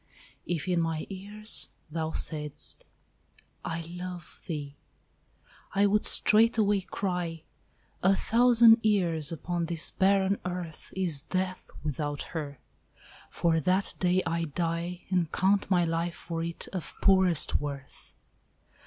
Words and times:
If 0.47 0.67
in 0.67 0.81
my 0.81 1.05
ears 1.11 1.69
Thou 1.91 2.09
saidst, 2.13 2.85
"I 3.63 3.81
love 3.81 4.41
thee!" 4.47 4.75
I 5.75 5.85
would 5.85 6.05
straightway 6.05 6.79
cry, 6.81 7.43
"A 8.01 8.15
thousand 8.15 8.79
years 8.81 9.31
upon 9.31 9.67
this 9.67 9.91
barren 9.91 10.39
earth 10.43 10.91
Is 10.95 11.21
death 11.21 11.69
without 11.83 12.23
her: 12.33 12.57
for 13.29 13.59
that 13.59 13.93
day 13.99 14.23
I 14.25 14.45
die, 14.45 15.03
And 15.11 15.31
count 15.31 15.69
my 15.69 15.85
life 15.85 16.15
for 16.15 16.43
it 16.43 16.67
of 16.69 16.95
poorest 17.03 17.61
worth." 17.61 18.15